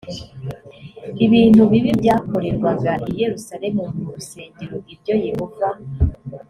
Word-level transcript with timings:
ibintu 1.25 1.61
bibi 1.71 1.91
byakorerwaga 2.01 2.91
i 3.09 3.13
yerusalemu 3.21 3.83
mu 3.99 4.09
rusengero 4.15 4.75
ibyo 4.93 5.15
yehova 5.25 5.69